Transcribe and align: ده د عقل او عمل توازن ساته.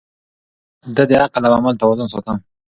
ده 0.95 1.03
د 1.09 1.11
عقل 1.23 1.43
او 1.47 1.53
عمل 1.57 1.75
توازن 1.81 2.07
ساته. 2.13 2.33